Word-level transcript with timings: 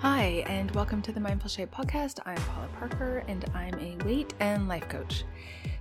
Hi, 0.00 0.44
and 0.46 0.70
welcome 0.76 1.02
to 1.02 1.10
the 1.10 1.18
Mindful 1.18 1.50
Shape 1.50 1.72
podcast. 1.72 2.20
I'm 2.24 2.36
Paula 2.36 2.68
Parker, 2.78 3.24
and 3.26 3.44
I'm 3.52 3.74
a 3.80 3.96
weight 4.04 4.32
and 4.38 4.68
life 4.68 4.88
coach. 4.88 5.24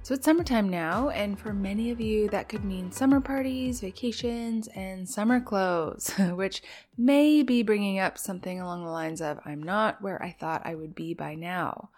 So 0.01 0.15
it's 0.15 0.25
summertime 0.25 0.69
now, 0.69 1.09
and 1.09 1.39
for 1.39 1.53
many 1.53 1.91
of 1.91 2.01
you, 2.01 2.27
that 2.29 2.49
could 2.49 2.65
mean 2.65 2.91
summer 2.91 3.21
parties, 3.21 3.79
vacations, 3.79 4.69
and 4.69 5.07
summer 5.07 5.39
clothes, 5.39 6.09
which 6.31 6.63
may 6.97 7.43
be 7.43 7.61
bringing 7.61 7.99
up 7.99 8.17
something 8.17 8.59
along 8.59 8.83
the 8.83 8.89
lines 8.89 9.21
of 9.21 9.39
I'm 9.45 9.61
not 9.61 10.01
where 10.01 10.21
I 10.23 10.31
thought 10.31 10.63
I 10.65 10.73
would 10.73 10.95
be 10.95 11.13
by 11.13 11.35
now. 11.35 11.91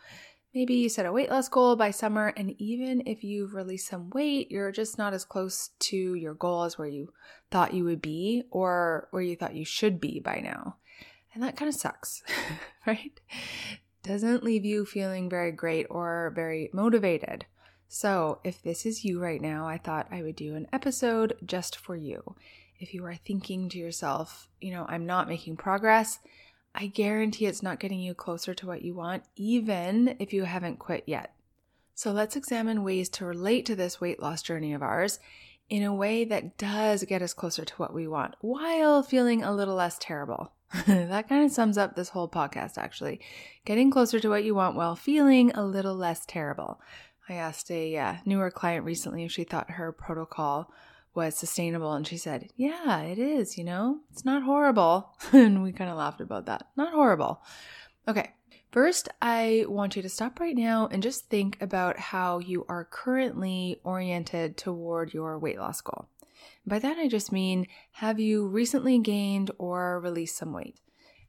Maybe 0.53 0.73
you 0.73 0.89
set 0.89 1.05
a 1.05 1.13
weight 1.13 1.29
loss 1.29 1.47
goal 1.47 1.77
by 1.77 1.91
summer, 1.91 2.33
and 2.35 2.53
even 2.59 3.01
if 3.05 3.23
you've 3.23 3.53
released 3.53 3.87
some 3.87 4.09
weight, 4.09 4.51
you're 4.51 4.73
just 4.73 4.97
not 4.97 5.13
as 5.13 5.23
close 5.23 5.69
to 5.79 6.15
your 6.15 6.33
goal 6.33 6.63
as 6.63 6.77
where 6.77 6.89
you 6.89 7.13
thought 7.49 7.73
you 7.73 7.85
would 7.85 8.01
be 8.01 8.43
or 8.51 9.07
where 9.11 9.23
you 9.23 9.37
thought 9.37 9.55
you 9.55 9.63
should 9.63 10.01
be 10.01 10.19
by 10.19 10.41
now. 10.41 10.75
And 11.33 11.43
that 11.43 11.57
kind 11.57 11.69
of 11.69 11.75
sucks, 11.75 12.23
right? 12.87 13.19
Doesn't 14.03 14.43
leave 14.43 14.65
you 14.65 14.85
feeling 14.85 15.29
very 15.29 15.51
great 15.51 15.85
or 15.89 16.31
very 16.35 16.69
motivated. 16.73 17.45
So, 17.87 18.39
if 18.43 18.61
this 18.61 18.85
is 18.85 19.03
you 19.03 19.19
right 19.19 19.41
now, 19.41 19.67
I 19.67 19.77
thought 19.77 20.07
I 20.11 20.21
would 20.21 20.35
do 20.35 20.55
an 20.55 20.67
episode 20.71 21.35
just 21.43 21.75
for 21.75 21.95
you. 21.95 22.35
If 22.79 22.93
you 22.93 23.03
are 23.05 23.15
thinking 23.15 23.67
to 23.69 23.77
yourself, 23.77 24.47
you 24.61 24.71
know, 24.71 24.85
I'm 24.87 25.05
not 25.05 25.27
making 25.27 25.57
progress, 25.57 26.19
I 26.73 26.85
guarantee 26.85 27.47
it's 27.47 27.63
not 27.63 27.79
getting 27.79 27.99
you 27.99 28.13
closer 28.13 28.53
to 28.53 28.67
what 28.67 28.83
you 28.83 28.93
want, 28.93 29.23
even 29.35 30.15
if 30.19 30.33
you 30.33 30.43
haven't 30.43 30.77
quit 30.77 31.03
yet. 31.07 31.33
So, 31.95 32.11
let's 32.11 32.35
examine 32.35 32.83
ways 32.83 33.09
to 33.09 33.25
relate 33.25 33.65
to 33.65 33.75
this 33.75 33.99
weight 33.99 34.21
loss 34.21 34.43
journey 34.43 34.73
of 34.73 34.83
ours 34.83 35.19
in 35.67 35.83
a 35.83 35.93
way 35.93 36.23
that 36.25 36.57
does 36.57 37.03
get 37.03 37.21
us 37.21 37.33
closer 37.33 37.65
to 37.65 37.75
what 37.75 37.93
we 37.93 38.07
want 38.07 38.35
while 38.41 39.03
feeling 39.03 39.43
a 39.43 39.53
little 39.53 39.75
less 39.75 39.97
terrible. 39.99 40.51
that 40.87 41.27
kind 41.27 41.45
of 41.45 41.51
sums 41.51 41.77
up 41.77 41.95
this 41.95 42.09
whole 42.09 42.29
podcast, 42.29 42.77
actually. 42.77 43.19
Getting 43.65 43.89
closer 43.89 44.19
to 44.19 44.29
what 44.29 44.43
you 44.43 44.53
want 44.53 44.75
while 44.75 44.95
feeling 44.95 45.51
a 45.51 45.65
little 45.65 45.95
less 45.95 46.25
terrible. 46.25 46.79
I 47.27 47.33
asked 47.33 47.71
a 47.71 47.97
uh, 47.97 48.15
newer 48.25 48.51
client 48.51 48.85
recently 48.85 49.23
if 49.23 49.31
she 49.31 49.43
thought 49.43 49.71
her 49.71 49.91
protocol 49.91 50.71
was 51.15 51.35
sustainable, 51.35 51.93
and 51.93 52.05
she 52.05 52.17
said, 52.17 52.49
Yeah, 52.55 53.01
it 53.01 53.17
is, 53.17 53.57
you 53.57 53.63
know, 53.63 53.99
it's 54.11 54.25
not 54.25 54.43
horrible. 54.43 55.15
and 55.33 55.63
we 55.63 55.71
kind 55.71 55.89
of 55.89 55.97
laughed 55.97 56.21
about 56.21 56.45
that. 56.45 56.67
Not 56.75 56.93
horrible. 56.93 57.41
Okay, 58.07 58.31
first, 58.71 59.09
I 59.21 59.65
want 59.67 59.95
you 59.95 60.01
to 60.03 60.09
stop 60.09 60.39
right 60.39 60.55
now 60.55 60.87
and 60.91 61.01
just 61.01 61.29
think 61.29 61.59
about 61.61 61.97
how 61.97 62.39
you 62.39 62.65
are 62.69 62.85
currently 62.85 63.79
oriented 63.83 64.55
toward 64.57 65.13
your 65.13 65.39
weight 65.39 65.57
loss 65.57 65.81
goal. 65.81 66.07
By 66.65 66.79
that, 66.79 66.97
I 66.97 67.07
just 67.07 67.31
mean 67.31 67.67
have 67.93 68.19
you 68.19 68.47
recently 68.47 68.99
gained 68.99 69.51
or 69.57 69.99
released 69.99 70.37
some 70.37 70.53
weight? 70.53 70.79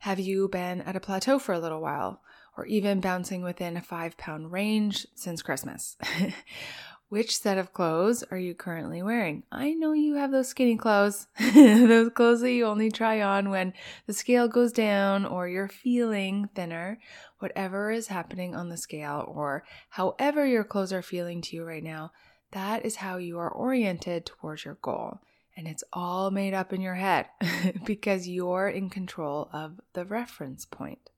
Have 0.00 0.18
you 0.18 0.48
been 0.48 0.80
at 0.82 0.96
a 0.96 1.00
plateau 1.00 1.38
for 1.38 1.52
a 1.52 1.60
little 1.60 1.80
while? 1.80 2.22
or 2.56 2.66
even 2.66 3.00
bouncing 3.00 3.42
within 3.42 3.76
a 3.76 3.80
five 3.80 4.16
pound 4.16 4.52
range 4.52 5.06
since 5.14 5.42
Christmas. 5.42 5.96
Which 7.08 7.36
set 7.36 7.58
of 7.58 7.72
clothes 7.72 8.22
are 8.30 8.38
you 8.38 8.54
currently 8.54 9.02
wearing? 9.02 9.42
I 9.50 9.72
know 9.72 9.92
you 9.92 10.14
have 10.14 10.30
those 10.30 10.48
skinny 10.48 10.76
clothes, 10.76 11.26
those 11.54 12.10
clothes 12.10 12.42
that 12.42 12.52
you 12.52 12.66
only 12.66 12.90
try 12.90 13.20
on 13.20 13.50
when 13.50 13.72
the 14.06 14.12
scale 14.12 14.46
goes 14.46 14.72
down 14.72 15.24
or 15.24 15.48
you're 15.48 15.68
feeling 15.68 16.50
thinner. 16.54 17.00
Whatever 17.40 17.90
is 17.90 18.08
happening 18.08 18.54
on 18.54 18.68
the 18.68 18.76
scale 18.76 19.24
or 19.26 19.64
however 19.88 20.46
your 20.46 20.62
clothes 20.62 20.92
are 20.92 21.02
feeling 21.02 21.40
to 21.42 21.56
you 21.56 21.64
right 21.64 21.82
now, 21.82 22.12
that 22.52 22.84
is 22.84 22.96
how 22.96 23.16
you 23.16 23.38
are 23.38 23.50
oriented 23.50 24.26
towards 24.26 24.64
your 24.64 24.78
goal. 24.82 25.20
And 25.56 25.66
it's 25.66 25.84
all 25.92 26.30
made 26.30 26.54
up 26.54 26.72
in 26.72 26.80
your 26.80 26.94
head 26.94 27.26
because 27.84 28.28
you're 28.28 28.68
in 28.68 28.88
control 28.88 29.50
of 29.52 29.80
the 29.92 30.04
reference 30.04 30.64
point. 30.64 31.10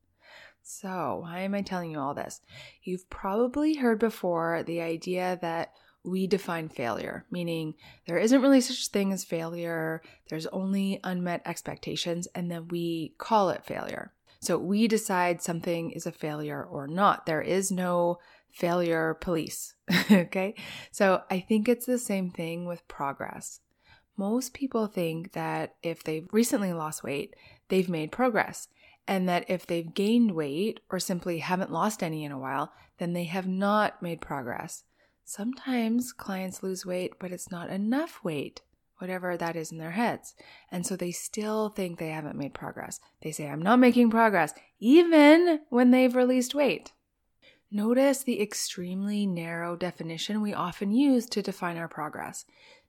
So, 0.62 1.20
why 1.22 1.40
am 1.40 1.54
I 1.54 1.62
telling 1.62 1.90
you 1.90 1.98
all 1.98 2.14
this? 2.14 2.40
You've 2.82 3.10
probably 3.10 3.74
heard 3.74 3.98
before 3.98 4.62
the 4.62 4.80
idea 4.80 5.38
that 5.42 5.72
we 6.04 6.26
define 6.26 6.68
failure, 6.68 7.24
meaning 7.30 7.74
there 8.06 8.18
isn't 8.18 8.40
really 8.40 8.60
such 8.60 8.88
thing 8.88 9.12
as 9.12 9.24
failure, 9.24 10.02
there's 10.28 10.46
only 10.48 11.00
unmet 11.04 11.42
expectations, 11.46 12.26
and 12.34 12.50
then 12.50 12.68
we 12.68 13.14
call 13.18 13.50
it 13.50 13.64
failure. 13.64 14.12
So 14.40 14.58
we 14.58 14.88
decide 14.88 15.40
something 15.40 15.92
is 15.92 16.06
a 16.06 16.12
failure 16.12 16.64
or 16.64 16.88
not. 16.88 17.26
There 17.26 17.42
is 17.42 17.70
no 17.70 18.18
failure 18.52 19.14
police. 19.14 19.74
okay. 20.10 20.54
So 20.90 21.22
I 21.30 21.40
think 21.40 21.68
it's 21.68 21.86
the 21.86 21.98
same 21.98 22.30
thing 22.30 22.66
with 22.66 22.86
progress. 22.88 23.60
Most 24.16 24.54
people 24.54 24.86
think 24.86 25.32
that 25.32 25.74
if 25.82 26.04
they've 26.04 26.28
recently 26.32 26.72
lost 26.72 27.02
weight, 27.02 27.34
they've 27.68 27.88
made 27.88 28.12
progress 28.12 28.68
and 29.08 29.28
that 29.28 29.44
if 29.48 29.66
they've 29.66 29.94
gained 29.94 30.32
weight 30.32 30.80
or 30.90 30.98
simply 30.98 31.38
haven't 31.38 31.72
lost 31.72 32.02
any 32.02 32.24
in 32.24 32.32
a 32.32 32.38
while, 32.38 32.72
then 32.98 33.14
they 33.14 33.24
have 33.24 33.48
not 33.48 34.02
made 34.02 34.20
progress. 34.20 34.84
Sometimes 35.24 36.12
clients 36.12 36.62
lose 36.62 36.86
weight, 36.86 37.14
but 37.18 37.32
it's 37.32 37.50
not 37.50 37.70
enough 37.70 38.20
weight, 38.22 38.60
whatever 38.98 39.36
that 39.36 39.56
is 39.56 39.72
in 39.72 39.78
their 39.78 39.92
heads. 39.92 40.34
And 40.70 40.86
so 40.86 40.94
they 40.94 41.10
still 41.10 41.70
think 41.70 41.98
they 41.98 42.10
haven't 42.10 42.38
made 42.38 42.54
progress. 42.54 43.00
They 43.22 43.32
say, 43.32 43.48
I'm 43.48 43.62
not 43.62 43.78
making 43.78 44.10
progress, 44.10 44.52
even 44.78 45.60
when 45.70 45.90
they've 45.90 46.14
released 46.14 46.54
weight. 46.54 46.92
Notice 47.74 48.22
the 48.22 48.42
extremely 48.42 49.26
narrow 49.26 49.76
definition 49.76 50.42
we 50.42 50.52
often 50.52 50.92
use 50.92 51.24
to 51.30 51.40
define 51.40 51.78
our 51.78 51.88
progress. 51.88 52.44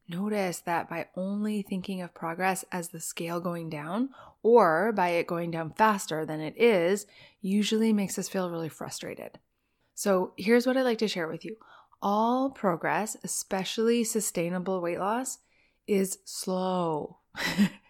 Notice 0.09 0.59
that 0.59 0.89
by 0.89 1.07
only 1.15 1.61
thinking 1.61 2.01
of 2.01 2.13
progress 2.13 2.65
as 2.69 2.89
the 2.89 2.99
scale 2.99 3.39
going 3.39 3.69
down 3.69 4.09
or 4.41 4.91
by 4.91 5.09
it 5.11 5.25
going 5.25 5.51
down 5.51 5.71
faster 5.71 6.25
than 6.25 6.41
it 6.41 6.57
is, 6.57 7.05
usually 7.41 7.93
makes 7.93 8.19
us 8.19 8.27
feel 8.27 8.51
really 8.51 8.67
frustrated. 8.67 9.39
So 9.95 10.33
here's 10.35 10.67
what 10.67 10.75
I'd 10.75 10.81
like 10.81 10.97
to 10.97 11.07
share 11.07 11.29
with 11.29 11.45
you 11.45 11.55
all 12.01 12.49
progress, 12.49 13.15
especially 13.23 14.03
sustainable 14.03 14.81
weight 14.81 14.99
loss, 14.99 15.37
is 15.87 16.17
slow. 16.25 17.19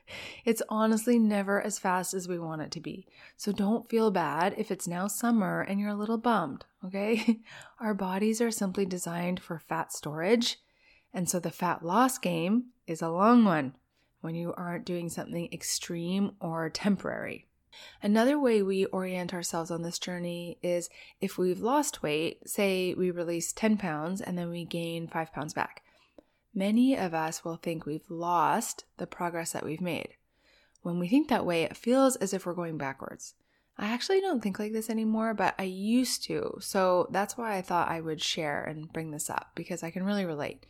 it's 0.46 0.62
honestly 0.70 1.20
never 1.20 1.62
as 1.62 1.80
fast 1.80 2.14
as 2.14 2.28
we 2.28 2.40
want 2.40 2.62
it 2.62 2.72
to 2.72 2.80
be. 2.80 3.08
So 3.38 3.52
don't 3.52 3.90
feel 3.90 4.12
bad 4.12 4.56
if 4.58 4.72
it's 4.72 4.88
now 4.88 5.08
summer 5.08 5.62
and 5.62 5.80
you're 5.80 5.90
a 5.90 5.96
little 5.96 6.18
bummed, 6.18 6.66
okay? 6.86 7.40
Our 7.80 7.94
bodies 7.94 8.42
are 8.42 8.52
simply 8.52 8.86
designed 8.86 9.40
for 9.40 9.60
fat 9.60 9.92
storage 9.94 10.58
and 11.14 11.30
so 11.30 11.40
the 11.40 11.52
fat 11.52 11.86
loss 11.86 12.18
game 12.18 12.66
is 12.88 13.02
a 13.02 13.10
long 13.10 13.46
one 13.46 13.76
when 14.22 14.36
you 14.36 14.54
aren't 14.58 14.86
doing 14.86 15.10
something 15.10 15.48
extreme 15.52 16.32
or 16.40 16.70
temporary. 16.70 17.46
Another 18.02 18.40
way 18.40 18.62
we 18.62 18.86
orient 18.86 19.34
ourselves 19.34 19.72
on 19.72 19.82
this 19.82 20.00
journey 20.00 20.58
is 20.62 20.90
if 21.20 21.38
we've 21.38 21.60
lost 21.60 22.04
weight, 22.04 22.48
say 22.48 22.94
we 22.94 23.12
release 23.12 23.52
10 23.52 23.78
pounds 23.78 24.22
and 24.22 24.38
then 24.38 24.50
we 24.50 24.66
gain 24.66 25.08
5 25.08 25.34
pounds 25.34 25.54
back. 25.54 25.84
Many 26.54 26.96
of 26.96 27.14
us 27.14 27.44
will 27.44 27.56
think 27.56 27.86
we've 27.86 28.10
lost 28.10 28.86
the 28.98 29.08
progress 29.08 29.52
that 29.52 29.66
we've 29.66 29.82
made. 29.82 30.16
When 30.82 31.00
we 31.00 31.08
think 31.08 31.30
that 31.30 31.46
way, 31.46 31.64
it 31.64 31.78
feels 31.78 32.16
as 32.18 32.34
if 32.34 32.46
we're 32.46 32.54
going 32.54 32.78
backwards. 32.78 33.34
I 33.78 33.88
actually 33.88 34.22
don't 34.22 34.44
think 34.44 34.60
like 34.60 34.72
this 34.72 34.90
anymore, 34.90 35.34
but 35.34 35.56
I 35.58 35.64
used 35.64 36.24
to. 36.26 36.58
So 36.60 37.08
that's 37.10 37.38
why 37.38 37.56
I 37.58 37.62
thought 37.62 37.90
I 37.90 38.02
would 38.02 38.22
share 38.22 38.64
and 38.64 38.92
bring 38.94 39.10
this 39.12 39.30
up 39.30 39.52
because 39.56 39.82
I 39.82 39.90
can 39.90 40.04
really 40.04 40.26
relate 40.26 40.66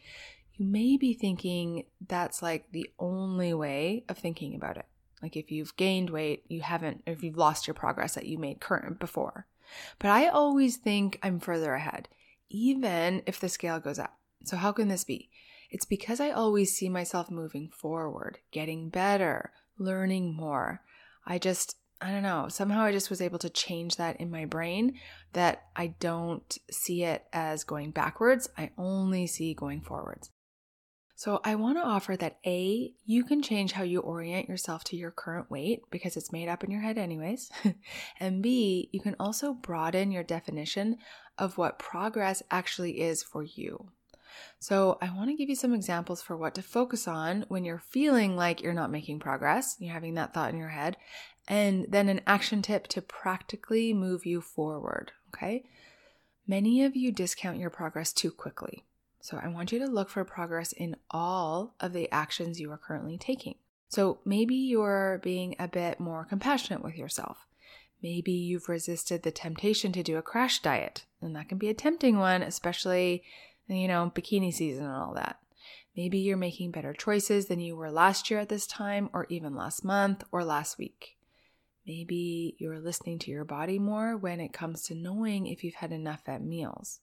you 0.56 0.66
may 0.66 0.98
be 0.98 1.14
thinking 1.14 1.86
that's 2.08 2.42
like 2.42 2.72
the 2.72 2.90
only 3.00 3.54
way 3.54 4.04
of 4.08 4.18
thinking 4.18 4.56
about 4.56 4.78
it. 4.78 4.86
Like 5.22 5.36
if 5.36 5.52
you've 5.52 5.76
gained 5.78 6.10
weight, 6.10 6.44
you 6.48 6.62
haven't, 6.62 7.02
if 7.08 7.24
you've 7.24 7.38
lost 7.38 7.66
your 7.66 7.74
progress 7.74 8.16
that 8.16 8.26
you 8.26 8.38
made 8.38 8.60
current 8.60 9.00
before. 9.00 9.48
But 9.98 10.12
I 10.12 10.28
always 10.28 10.78
think 10.78 11.18
I'm 11.24 11.40
further 11.40 11.74
ahead, 11.74 12.10
even 12.50 13.24
if 13.26 13.40
the 13.40 13.50
scale 13.50 13.80
goes 13.80 13.98
up. 13.98 14.18
So 14.44 14.58
how 14.58 14.72
can 14.72 14.90
this 14.90 15.04
be? 15.04 15.30
It's 15.74 15.86
because 15.86 16.20
I 16.20 16.30
always 16.30 16.78
see 16.78 16.88
myself 16.88 17.32
moving 17.32 17.68
forward, 17.68 18.38
getting 18.52 18.90
better, 18.90 19.52
learning 19.80 20.36
more. 20.36 20.82
I 21.26 21.40
just, 21.40 21.78
I 22.00 22.12
don't 22.12 22.22
know, 22.22 22.48
somehow 22.48 22.84
I 22.84 22.92
just 22.92 23.10
was 23.10 23.22
able 23.22 23.40
to 23.40 23.50
change 23.50 23.96
that 23.96 24.22
in 24.22 24.30
my 24.30 24.46
brain 24.46 25.00
that 25.34 25.64
I 25.76 25.96
don't 26.00 26.60
see 26.70 27.04
it 27.04 27.26
as 27.34 27.64
going 27.64 27.90
backwards. 27.90 28.48
I 28.56 28.70
only 28.78 29.26
see 29.26 29.56
going 29.56 29.82
forwards. 29.82 30.30
So, 31.16 31.42
I 31.44 31.56
want 31.56 31.78
to 31.78 31.84
offer 31.84 32.16
that 32.18 32.38
A, 32.46 32.94
you 33.06 33.24
can 33.24 33.42
change 33.42 33.72
how 33.72 33.84
you 33.84 34.00
orient 34.00 34.50
yourself 34.50 34.84
to 34.86 34.96
your 34.96 35.12
current 35.12 35.50
weight 35.50 35.82
because 35.90 36.18
it's 36.18 36.32
made 36.32 36.50
up 36.50 36.64
in 36.64 36.70
your 36.70 36.82
head, 36.82 37.00
anyways. 37.00 37.50
and 38.20 38.44
B, 38.44 38.90
you 38.92 39.00
can 39.00 39.16
also 39.20 39.54
broaden 39.54 40.12
your 40.12 40.24
definition 40.24 40.98
of 41.38 41.58
what 41.58 41.80
progress 41.80 42.44
actually 42.52 43.02
is 43.02 43.24
for 43.24 43.42
you. 43.42 43.90
So, 44.60 44.98
I 45.02 45.10
want 45.16 45.30
to 45.30 45.36
give 45.36 45.50
you 45.50 45.56
some 45.56 45.74
examples 45.74 46.22
for 46.22 46.38
what 46.38 46.56
to 46.56 46.62
focus 46.62 47.08
on 47.08 47.46
when 47.48 47.66
you're 47.66 47.80
feeling 47.80 48.36
like 48.36 48.62
you're 48.62 48.74
not 48.74 48.92
making 48.92 49.20
progress, 49.20 49.76
you're 49.80 49.94
having 49.94 50.14
that 50.16 50.34
thought 50.34 50.54
in 50.54 50.60
your 50.60 50.70
head, 50.70 50.98
and 51.48 51.86
then 51.90 52.10
an 52.10 52.22
action 52.26 52.62
tip 52.62 52.88
to 52.88 53.02
practically 53.02 53.94
move 53.94 54.26
you 54.26 54.42
forward. 54.42 55.12
Okay. 55.34 55.64
Many 56.48 56.84
of 56.84 56.96
you 56.96 57.12
discount 57.12 57.58
your 57.58 57.70
progress 57.70 58.12
too 58.12 58.32
quickly. 58.32 58.84
So 59.22 59.40
I 59.42 59.48
want 59.48 59.72
you 59.72 59.80
to 59.80 59.88
look 59.88 60.10
for 60.10 60.26
progress 60.26 60.74
in 60.74 60.98
all 61.10 61.76
of 61.80 61.94
the 61.94 62.12
actions 62.12 62.60
you 62.60 62.70
are 62.72 62.78
currently 62.78 63.18
taking. 63.18 63.56
So 63.88 64.20
maybe 64.26 64.56
you're 64.56 65.22
being 65.24 65.56
a 65.60 65.68
bit 65.68 66.00
more 66.00 66.26
compassionate 66.26 66.84
with 66.84 66.98
yourself. 66.98 67.48
Maybe 68.02 68.34
you've 68.34 68.68
resisted 68.68 69.24
the 69.24 69.32
temptation 69.32 69.94
to 69.94 70.04
do 70.04 70.18
a 70.18 70.22
crash 70.22 70.62
diet, 70.62 71.06
and 71.22 71.34
that 71.38 71.48
can 71.48 71.58
be 71.58 71.70
a 71.70 71.74
tempting 71.74 72.18
one, 72.18 72.44
especially, 72.44 73.24
you 73.68 73.88
know, 73.88 74.12
bikini 74.14 74.54
season 74.54 74.86
and 74.86 74.96
all 74.96 75.14
that. 75.16 75.40
Maybe 75.96 76.18
you're 76.20 76.38
making 76.38 76.72
better 76.72 76.94
choices 76.94 77.46
than 77.46 77.60
you 77.60 77.76
were 77.76 77.92
last 77.92 78.32
year 78.32 78.40
at 78.40 78.50
this 78.50 78.66
time, 78.66 79.10
or 79.14 79.28
even 79.30 79.56
last 79.56 79.86
month 79.86 80.24
or 80.32 80.44
last 80.44 80.78
week. 80.78 81.18
Maybe 81.86 82.56
you're 82.58 82.80
listening 82.80 83.20
to 83.20 83.32
your 83.32 83.44
body 83.44 83.78
more 83.78 84.18
when 84.18 84.40
it 84.40 84.54
comes 84.54 84.84
to 84.84 84.96
knowing 84.96 85.48
if 85.48 85.64
you've 85.64 85.76
had 85.76 85.92
enough 85.92 86.22
at 86.28 86.42
meals. 86.42 87.02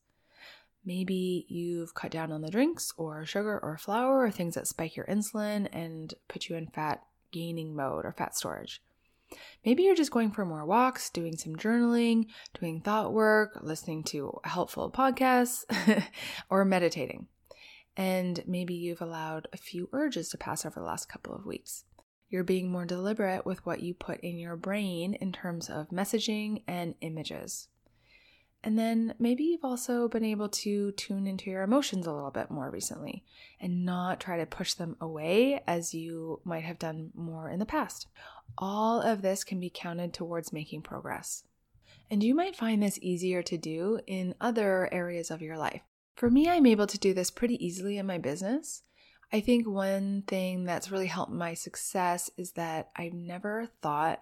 Maybe 0.84 1.44
you've 1.48 1.94
cut 1.94 2.10
down 2.10 2.32
on 2.32 2.40
the 2.40 2.50
drinks 2.50 2.92
or 2.96 3.26
sugar 3.26 3.58
or 3.62 3.76
flour 3.76 4.20
or 4.20 4.30
things 4.30 4.54
that 4.54 4.66
spike 4.66 4.96
your 4.96 5.06
insulin 5.06 5.68
and 5.72 6.14
put 6.26 6.48
you 6.48 6.56
in 6.56 6.68
fat 6.68 7.02
gaining 7.30 7.76
mode 7.76 8.06
or 8.06 8.12
fat 8.12 8.34
storage. 8.34 8.80
Maybe 9.64 9.82
you're 9.82 9.94
just 9.94 10.10
going 10.10 10.30
for 10.32 10.44
more 10.44 10.64
walks, 10.64 11.10
doing 11.10 11.36
some 11.36 11.56
journaling, 11.56 12.26
doing 12.58 12.80
thought 12.80 13.12
work, 13.12 13.58
listening 13.62 14.02
to 14.04 14.38
helpful 14.44 14.90
podcasts, 14.90 15.64
or 16.50 16.64
meditating. 16.64 17.28
And 17.96 18.42
maybe 18.46 18.74
you've 18.74 19.02
allowed 19.02 19.48
a 19.52 19.56
few 19.56 19.88
urges 19.92 20.28
to 20.30 20.38
pass 20.38 20.64
over 20.64 20.80
the 20.80 20.86
last 20.86 21.08
couple 21.08 21.34
of 21.34 21.44
weeks. 21.44 21.84
You're 22.28 22.44
being 22.44 22.70
more 22.70 22.86
deliberate 22.86 23.44
with 23.44 23.64
what 23.66 23.82
you 23.82 23.92
put 23.92 24.20
in 24.20 24.38
your 24.38 24.56
brain 24.56 25.14
in 25.14 25.32
terms 25.32 25.68
of 25.68 25.90
messaging 25.90 26.62
and 26.68 26.94
images. 27.00 27.68
And 28.62 28.78
then 28.78 29.14
maybe 29.18 29.44
you've 29.44 29.64
also 29.64 30.06
been 30.08 30.24
able 30.24 30.48
to 30.50 30.92
tune 30.92 31.26
into 31.26 31.50
your 31.50 31.62
emotions 31.62 32.06
a 32.06 32.12
little 32.12 32.30
bit 32.30 32.50
more 32.50 32.70
recently 32.70 33.24
and 33.58 33.86
not 33.86 34.20
try 34.20 34.36
to 34.36 34.44
push 34.44 34.74
them 34.74 34.96
away 35.00 35.62
as 35.66 35.94
you 35.94 36.40
might 36.44 36.64
have 36.64 36.78
done 36.78 37.10
more 37.14 37.48
in 37.48 37.58
the 37.58 37.64
past. 37.66 38.06
All 38.58 39.00
of 39.00 39.22
this 39.22 39.44
can 39.44 39.60
be 39.60 39.72
counted 39.74 40.12
towards 40.12 40.52
making 40.52 40.82
progress. 40.82 41.44
And 42.10 42.22
you 42.22 42.34
might 42.34 42.56
find 42.56 42.82
this 42.82 42.98
easier 43.00 43.42
to 43.44 43.56
do 43.56 44.00
in 44.06 44.34
other 44.40 44.92
areas 44.92 45.30
of 45.30 45.40
your 45.40 45.56
life. 45.56 45.82
For 46.16 46.28
me, 46.28 46.48
I'm 46.48 46.66
able 46.66 46.86
to 46.88 46.98
do 46.98 47.14
this 47.14 47.30
pretty 47.30 47.64
easily 47.64 47.96
in 47.96 48.06
my 48.06 48.18
business. 48.18 48.82
I 49.32 49.40
think 49.40 49.66
one 49.66 50.24
thing 50.26 50.64
that's 50.64 50.90
really 50.90 51.06
helped 51.06 51.32
my 51.32 51.54
success 51.54 52.28
is 52.36 52.52
that 52.52 52.90
I've 52.96 53.14
never 53.14 53.68
thought 53.80 54.20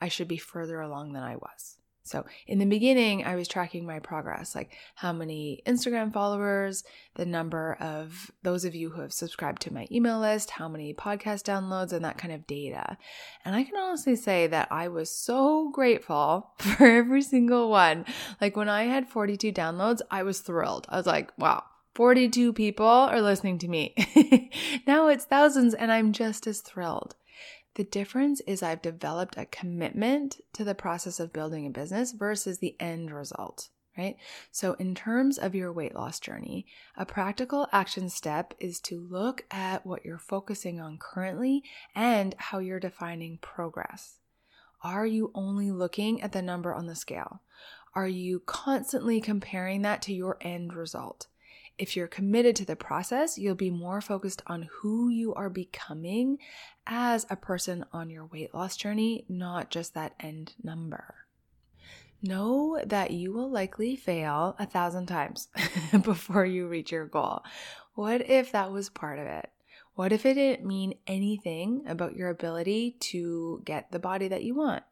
I 0.00 0.08
should 0.08 0.28
be 0.28 0.36
further 0.36 0.80
along 0.80 1.14
than 1.14 1.22
I 1.22 1.36
was. 1.36 1.78
So 2.06 2.26
in 2.46 2.58
the 2.58 2.66
beginning, 2.66 3.24
I 3.24 3.34
was 3.34 3.48
tracking 3.48 3.86
my 3.86 3.98
progress, 3.98 4.54
like 4.54 4.72
how 4.94 5.10
many 5.10 5.62
Instagram 5.66 6.12
followers, 6.12 6.84
the 7.14 7.24
number 7.24 7.78
of 7.80 8.30
those 8.42 8.66
of 8.66 8.74
you 8.74 8.90
who 8.90 9.00
have 9.00 9.12
subscribed 9.12 9.62
to 9.62 9.72
my 9.72 9.88
email 9.90 10.20
list, 10.20 10.50
how 10.50 10.68
many 10.68 10.92
podcast 10.92 11.44
downloads, 11.44 11.94
and 11.94 12.04
that 12.04 12.18
kind 12.18 12.34
of 12.34 12.46
data. 12.46 12.98
And 13.46 13.56
I 13.56 13.64
can 13.64 13.78
honestly 13.78 14.16
say 14.16 14.46
that 14.48 14.68
I 14.70 14.88
was 14.88 15.10
so 15.10 15.70
grateful 15.70 16.50
for 16.58 16.86
every 16.86 17.22
single 17.22 17.70
one. 17.70 18.04
Like 18.38 18.54
when 18.54 18.68
I 18.68 18.84
had 18.84 19.08
42 19.08 19.50
downloads, 19.52 20.02
I 20.10 20.24
was 20.24 20.40
thrilled. 20.40 20.86
I 20.90 20.98
was 20.98 21.06
like, 21.06 21.32
wow. 21.38 21.64
42 21.94 22.52
people 22.52 22.86
are 22.86 23.22
listening 23.22 23.56
to 23.58 23.68
me. 23.68 23.94
now 24.86 25.06
it's 25.06 25.24
thousands, 25.24 25.74
and 25.74 25.92
I'm 25.92 26.12
just 26.12 26.46
as 26.46 26.60
thrilled. 26.60 27.14
The 27.74 27.84
difference 27.84 28.40
is 28.46 28.62
I've 28.62 28.82
developed 28.82 29.36
a 29.36 29.46
commitment 29.46 30.40
to 30.52 30.62
the 30.62 30.76
process 30.76 31.18
of 31.18 31.32
building 31.32 31.66
a 31.66 31.70
business 31.70 32.12
versus 32.12 32.58
the 32.58 32.76
end 32.78 33.10
result, 33.10 33.68
right? 33.98 34.16
So, 34.52 34.74
in 34.74 34.94
terms 34.94 35.38
of 35.38 35.56
your 35.56 35.72
weight 35.72 35.94
loss 35.94 36.20
journey, 36.20 36.66
a 36.96 37.04
practical 37.04 37.66
action 37.72 38.08
step 38.10 38.54
is 38.60 38.78
to 38.82 39.00
look 39.00 39.44
at 39.50 39.84
what 39.84 40.04
you're 40.04 40.18
focusing 40.18 40.80
on 40.80 40.98
currently 40.98 41.64
and 41.96 42.36
how 42.38 42.60
you're 42.60 42.78
defining 42.78 43.38
progress. 43.38 44.20
Are 44.82 45.06
you 45.06 45.32
only 45.34 45.72
looking 45.72 46.22
at 46.22 46.30
the 46.30 46.42
number 46.42 46.72
on 46.72 46.86
the 46.86 46.94
scale? 46.94 47.40
Are 47.92 48.06
you 48.06 48.40
constantly 48.40 49.20
comparing 49.20 49.82
that 49.82 50.00
to 50.02 50.14
your 50.14 50.36
end 50.40 50.74
result? 50.74 51.26
If 51.76 51.96
you're 51.96 52.06
committed 52.06 52.54
to 52.56 52.64
the 52.64 52.76
process, 52.76 53.36
you'll 53.36 53.56
be 53.56 53.70
more 53.70 54.00
focused 54.00 54.42
on 54.46 54.68
who 54.70 55.08
you 55.08 55.34
are 55.34 55.50
becoming 55.50 56.38
as 56.86 57.26
a 57.28 57.36
person 57.36 57.84
on 57.92 58.10
your 58.10 58.26
weight 58.26 58.54
loss 58.54 58.76
journey, 58.76 59.24
not 59.28 59.70
just 59.70 59.94
that 59.94 60.14
end 60.20 60.54
number. 60.62 61.14
Know 62.22 62.80
that 62.86 63.10
you 63.10 63.32
will 63.32 63.50
likely 63.50 63.96
fail 63.96 64.54
a 64.58 64.66
thousand 64.66 65.06
times 65.06 65.48
before 66.02 66.46
you 66.46 66.68
reach 66.68 66.92
your 66.92 67.06
goal. 67.06 67.42
What 67.94 68.28
if 68.30 68.52
that 68.52 68.70
was 68.70 68.88
part 68.88 69.18
of 69.18 69.26
it? 69.26 69.50
What 69.94 70.12
if 70.12 70.24
it 70.24 70.34
didn't 70.34 70.66
mean 70.66 70.94
anything 71.06 71.84
about 71.86 72.16
your 72.16 72.30
ability 72.30 72.96
to 73.00 73.62
get 73.64 73.90
the 73.90 73.98
body 73.98 74.28
that 74.28 74.42
you 74.42 74.54
want? 74.54 74.84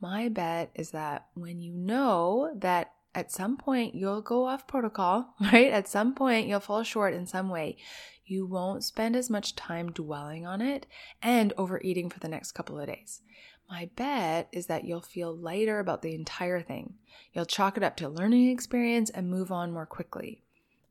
My 0.00 0.28
bet 0.28 0.70
is 0.74 0.90
that 0.90 1.26
when 1.34 1.60
you 1.60 1.72
know 1.72 2.52
that 2.56 2.92
at 3.16 3.32
some 3.32 3.56
point 3.56 3.94
you'll 3.94 4.20
go 4.20 4.46
off 4.46 4.66
protocol, 4.68 5.34
right? 5.40 5.72
At 5.72 5.88
some 5.88 6.14
point 6.14 6.46
you'll 6.46 6.60
fall 6.60 6.82
short 6.82 7.14
in 7.14 7.26
some 7.26 7.48
way. 7.48 7.78
You 8.26 8.44
won't 8.44 8.84
spend 8.84 9.16
as 9.16 9.30
much 9.30 9.56
time 9.56 9.90
dwelling 9.90 10.46
on 10.46 10.60
it 10.60 10.86
and 11.22 11.52
overeating 11.56 12.10
for 12.10 12.20
the 12.20 12.28
next 12.28 12.52
couple 12.52 12.78
of 12.78 12.86
days. 12.86 13.22
My 13.70 13.88
bet 13.96 14.48
is 14.52 14.66
that 14.66 14.84
you'll 14.84 15.00
feel 15.00 15.34
lighter 15.34 15.78
about 15.78 16.02
the 16.02 16.14
entire 16.14 16.60
thing. 16.60 16.94
You'll 17.32 17.46
chalk 17.46 17.76
it 17.76 17.82
up 17.82 17.96
to 17.96 18.08
learning 18.08 18.50
experience 18.50 19.10
and 19.10 19.30
move 19.30 19.50
on 19.50 19.72
more 19.72 19.86
quickly. 19.86 20.42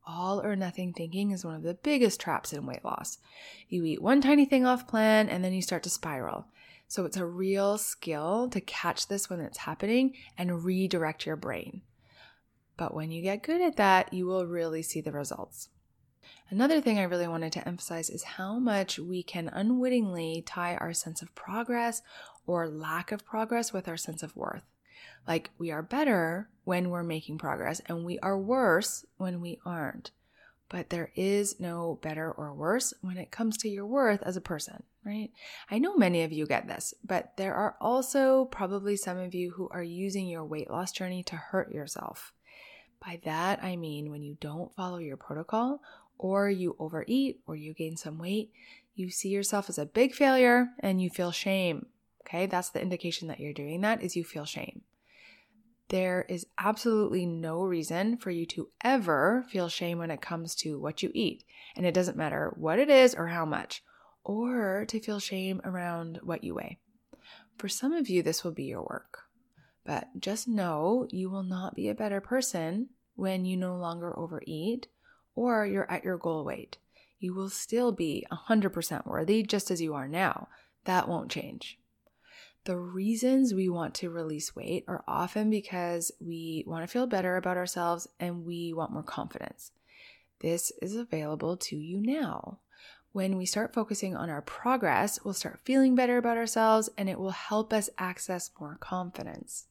All 0.07 0.41
or 0.41 0.55
nothing 0.55 0.93
thinking 0.93 1.31
is 1.31 1.45
one 1.45 1.55
of 1.55 1.63
the 1.63 1.73
biggest 1.73 2.19
traps 2.19 2.53
in 2.53 2.65
weight 2.65 2.83
loss. 2.83 3.17
You 3.69 3.83
eat 3.85 4.01
one 4.01 4.21
tiny 4.21 4.45
thing 4.45 4.65
off 4.65 4.87
plan 4.87 5.29
and 5.29 5.43
then 5.43 5.53
you 5.53 5.61
start 5.61 5.83
to 5.83 5.89
spiral. 5.89 6.47
So 6.87 7.05
it's 7.05 7.17
a 7.17 7.25
real 7.25 7.77
skill 7.77 8.49
to 8.49 8.61
catch 8.61 9.07
this 9.07 9.29
when 9.29 9.39
it's 9.39 9.59
happening 9.59 10.13
and 10.37 10.63
redirect 10.63 11.25
your 11.25 11.35
brain. 11.35 11.81
But 12.77 12.93
when 12.93 13.11
you 13.11 13.21
get 13.21 13.43
good 13.43 13.61
at 13.61 13.77
that, 13.77 14.13
you 14.13 14.25
will 14.25 14.45
really 14.45 14.81
see 14.81 15.01
the 15.01 15.11
results. 15.11 15.69
Another 16.49 16.79
thing 16.79 16.99
I 16.99 17.03
really 17.03 17.27
wanted 17.27 17.53
to 17.53 17.67
emphasize 17.67 18.09
is 18.09 18.23
how 18.23 18.59
much 18.59 18.99
we 18.99 19.23
can 19.23 19.49
unwittingly 19.49 20.43
tie 20.45 20.75
our 20.75 20.93
sense 20.93 21.21
of 21.21 21.33
progress 21.33 22.01
or 22.45 22.67
lack 22.67 23.11
of 23.11 23.25
progress 23.25 23.73
with 23.73 23.87
our 23.87 23.97
sense 23.97 24.21
of 24.21 24.35
worth. 24.35 24.63
Like 25.27 25.49
we 25.57 25.71
are 25.71 25.81
better 25.81 26.49
when 26.63 26.89
we're 26.89 27.03
making 27.03 27.39
progress 27.39 27.81
and 27.87 28.05
we 28.05 28.19
are 28.19 28.37
worse 28.37 29.05
when 29.17 29.41
we 29.41 29.59
aren't. 29.65 30.11
But 30.69 30.89
there 30.89 31.11
is 31.15 31.59
no 31.59 31.99
better 32.01 32.31
or 32.31 32.53
worse 32.53 32.93
when 33.01 33.17
it 33.17 33.31
comes 33.31 33.57
to 33.57 33.69
your 33.69 33.85
worth 33.85 34.21
as 34.23 34.35
a 34.35 34.41
person, 34.41 34.83
right? 35.03 35.31
I 35.69 35.79
know 35.79 35.95
many 35.95 36.23
of 36.23 36.31
you 36.31 36.47
get 36.47 36.67
this, 36.67 36.93
but 37.03 37.37
there 37.37 37.53
are 37.53 37.75
also 37.79 38.45
probably 38.45 38.95
some 38.97 39.17
of 39.17 39.35
you 39.35 39.51
who 39.51 39.69
are 39.69 39.83
using 39.83 40.27
your 40.27 40.43
weight 40.43 40.69
loss 40.69 40.91
journey 40.91 41.23
to 41.23 41.35
hurt 41.35 41.71
yourself. 41.71 42.33
By 43.05 43.19
that, 43.23 43.63
I 43.63 43.75
mean 43.75 44.09
when 44.09 44.23
you 44.23 44.35
don't 44.41 44.73
follow 44.73 44.97
your 44.97 45.17
protocol, 45.17 45.81
or 46.17 46.49
you 46.49 46.75
overeat, 46.79 47.41
or 47.45 47.55
you 47.55 47.73
gain 47.73 47.97
some 47.97 48.17
weight, 48.17 48.51
you 48.95 49.11
see 49.11 49.29
yourself 49.29 49.69
as 49.69 49.77
a 49.77 49.85
big 49.85 50.13
failure 50.13 50.69
and 50.79 51.01
you 51.01 51.09
feel 51.09 51.31
shame. 51.31 51.87
Okay, 52.21 52.47
that's 52.47 52.69
the 52.69 52.81
indication 52.81 53.27
that 53.27 53.39
you're 53.39 53.53
doing 53.53 53.81
that 53.81 54.01
is 54.01 54.15
you 54.15 54.23
feel 54.23 54.45
shame. 54.45 54.81
There 55.89 56.25
is 56.27 56.47
absolutely 56.57 57.27
no 57.27 57.61
reason 57.61 58.17
for 58.17 58.31
you 58.31 58.47
to 58.47 58.69
ever 58.83 59.45
feel 59.49 59.69
shame 59.69 59.99
when 59.99 60.09
it 60.09 60.21
comes 60.21 60.55
to 60.55 60.79
what 60.79 61.03
you 61.03 61.11
eat. 61.13 61.43
And 61.75 61.85
it 61.85 61.93
doesn't 61.93 62.17
matter 62.17 62.53
what 62.57 62.79
it 62.79 62.89
is 62.89 63.13
or 63.13 63.27
how 63.27 63.45
much, 63.45 63.83
or 64.23 64.85
to 64.87 64.99
feel 64.99 65.19
shame 65.19 65.61
around 65.63 66.21
what 66.23 66.43
you 66.43 66.55
weigh. 66.55 66.79
For 67.59 67.69
some 67.69 67.93
of 67.93 68.09
you, 68.09 68.23
this 68.23 68.43
will 68.43 68.51
be 68.51 68.63
your 68.63 68.81
work. 68.81 69.24
But 69.85 70.19
just 70.19 70.47
know 70.47 71.07
you 71.11 71.29
will 71.29 71.43
not 71.43 71.75
be 71.75 71.89
a 71.89 71.95
better 71.95 72.19
person 72.19 72.89
when 73.15 73.45
you 73.45 73.55
no 73.55 73.75
longer 73.75 74.17
overeat 74.17 74.87
or 75.35 75.65
you're 75.65 75.89
at 75.91 76.03
your 76.03 76.17
goal 76.17 76.43
weight. 76.43 76.77
You 77.19 77.33
will 77.33 77.49
still 77.49 77.91
be 77.91 78.25
100% 78.31 79.05
worthy 79.05 79.43
just 79.43 79.71
as 79.71 79.81
you 79.81 79.93
are 79.93 80.07
now. 80.07 80.47
That 80.85 81.07
won't 81.07 81.31
change. 81.31 81.79
The 82.65 82.77
reasons 82.77 83.53
we 83.53 83.69
want 83.69 83.93
to 83.95 84.09
release 84.09 84.55
weight 84.55 84.85
are 84.87 85.03
often 85.07 85.51
because 85.51 86.11
we 86.19 86.63
want 86.65 86.83
to 86.83 86.87
feel 86.87 87.05
better 87.05 87.37
about 87.37 87.57
ourselves 87.57 88.07
and 88.19 88.43
we 88.43 88.73
want 88.73 88.91
more 88.91 89.03
confidence. 89.03 89.71
This 90.39 90.71
is 90.81 90.95
available 90.95 91.57
to 91.57 91.75
you 91.75 92.01
now. 92.01 92.59
When 93.11 93.37
we 93.37 93.45
start 93.45 93.73
focusing 93.73 94.15
on 94.15 94.31
our 94.31 94.41
progress, 94.41 95.23
we'll 95.23 95.35
start 95.35 95.61
feeling 95.63 95.95
better 95.95 96.17
about 96.17 96.37
ourselves 96.37 96.89
and 96.97 97.07
it 97.07 97.19
will 97.19 97.29
help 97.29 97.71
us 97.71 97.89
access 97.99 98.49
more 98.59 98.77
confidence. 98.79 99.67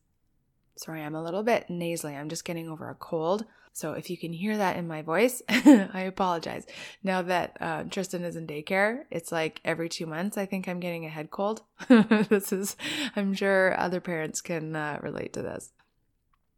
Sorry, 0.76 1.02
I'm 1.02 1.14
a 1.14 1.22
little 1.22 1.42
bit 1.42 1.70
nasally. 1.70 2.16
I'm 2.16 2.28
just 2.28 2.44
getting 2.44 2.68
over 2.68 2.88
a 2.88 2.94
cold. 2.94 3.44
So 3.72 3.92
if 3.92 4.08
you 4.08 4.16
can 4.16 4.32
hear 4.32 4.56
that 4.56 4.76
in 4.76 4.86
my 4.86 5.02
voice, 5.02 5.42
I 5.48 6.04
apologize. 6.06 6.64
Now 7.02 7.22
that 7.22 7.56
uh, 7.60 7.82
Tristan 7.84 8.22
is 8.22 8.36
in 8.36 8.46
daycare, 8.46 9.00
it's 9.10 9.32
like 9.32 9.60
every 9.64 9.88
two 9.88 10.06
months, 10.06 10.38
I 10.38 10.46
think 10.46 10.68
I'm 10.68 10.78
getting 10.78 11.04
a 11.04 11.08
head 11.08 11.30
cold. 11.30 11.62
this 11.88 12.52
is, 12.52 12.76
I'm 13.16 13.34
sure 13.34 13.78
other 13.78 14.00
parents 14.00 14.40
can 14.40 14.76
uh, 14.76 15.00
relate 15.02 15.32
to 15.32 15.42
this. 15.42 15.72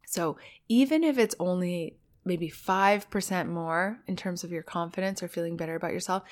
So 0.05 0.37
even 0.69 1.03
if 1.03 1.17
it's 1.17 1.35
only 1.39 1.97
maybe 2.23 2.49
5% 2.49 3.47
more 3.47 3.99
in 4.05 4.15
terms 4.15 4.43
of 4.43 4.51
your 4.51 4.63
confidence 4.63 5.23
or 5.23 5.27
feeling 5.27 5.57
better 5.57 5.75
about 5.75 5.93
yourself, 5.93 6.23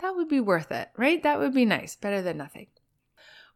that 0.00 0.14
would 0.14 0.28
be 0.28 0.40
worth 0.40 0.70
it, 0.72 0.90
right? 0.96 1.22
That 1.22 1.38
would 1.38 1.54
be 1.54 1.64
nice, 1.64 1.96
better 1.96 2.20
than 2.20 2.36
nothing. 2.36 2.66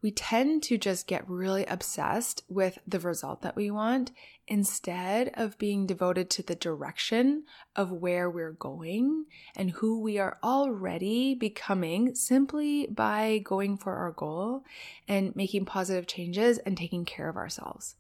We 0.01 0.11
tend 0.11 0.63
to 0.63 0.79
just 0.79 1.07
get 1.07 1.29
really 1.29 1.65
obsessed 1.67 2.43
with 2.49 2.79
the 2.87 3.01
result 3.01 3.43
that 3.43 3.57
we 3.57 3.71
want 3.71 4.13
instead 4.47 5.31
of 5.35 5.59
being 5.59 5.87
devoted 5.87 6.31
to 6.31 6.43
the 6.43 6.55
direction 6.55 7.45
of 7.75 7.91
where 7.91 8.31
we're 8.31 8.53
going 8.53 9.27
and 9.57 9.71
who 9.73 10.01
we 10.01 10.19
are 10.19 10.39
already 10.43 11.35
becoming 11.35 12.15
simply 12.15 12.87
by 12.87 13.41
going 13.45 13.77
for 13.77 13.97
our 13.97 14.13
goal 14.13 14.65
and 15.07 15.35
making 15.35 15.65
positive 15.65 16.07
changes 16.07 16.59
and 16.59 16.77
taking 16.77 17.05
care 17.05 17.29
of 17.29 17.37
ourselves. 17.37 17.97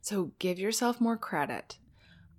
So 0.00 0.32
give 0.38 0.58
yourself 0.58 1.00
more 1.00 1.16
credit. 1.16 1.78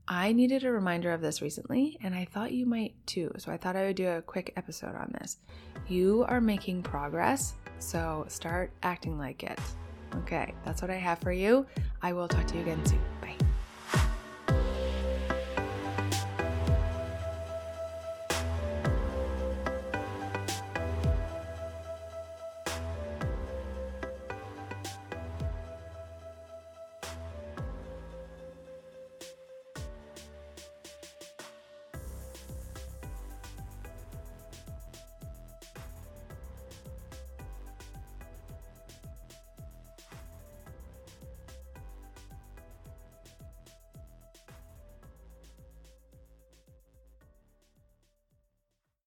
I 0.07 0.31
needed 0.31 0.63
a 0.63 0.71
reminder 0.71 1.11
of 1.11 1.19
this 1.19 1.41
recently, 1.41 1.97
and 2.01 2.15
I 2.15 2.23
thought 2.23 2.53
you 2.53 2.65
might 2.65 2.93
too. 3.05 3.31
So 3.39 3.51
I 3.51 3.57
thought 3.57 3.75
I 3.75 3.87
would 3.87 3.97
do 3.97 4.07
a 4.07 4.21
quick 4.21 4.53
episode 4.55 4.95
on 4.95 5.13
this. 5.19 5.37
You 5.89 6.23
are 6.29 6.39
making 6.39 6.83
progress, 6.83 7.55
so 7.79 8.25
start 8.27 8.71
acting 8.83 9.17
like 9.17 9.43
it. 9.43 9.59
Okay, 10.15 10.53
that's 10.63 10.81
what 10.81 10.91
I 10.91 10.95
have 10.95 11.19
for 11.19 11.31
you. 11.31 11.65
I 12.01 12.13
will 12.13 12.27
talk 12.27 12.47
to 12.47 12.55
you 12.55 12.61
again 12.61 12.83
soon. 12.85 13.01
Bye. 13.21 13.35